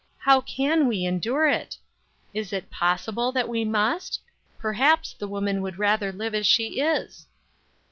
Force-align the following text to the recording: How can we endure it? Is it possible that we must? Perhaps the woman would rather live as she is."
How 0.17 0.41
can 0.41 0.87
we 0.87 1.05
endure 1.05 1.47
it? 1.47 1.77
Is 2.33 2.51
it 2.51 2.71
possible 2.71 3.31
that 3.33 3.47
we 3.47 3.63
must? 3.63 4.19
Perhaps 4.57 5.13
the 5.13 5.27
woman 5.27 5.61
would 5.61 5.77
rather 5.77 6.11
live 6.11 6.33
as 6.33 6.47
she 6.47 6.79
is." 6.79 7.27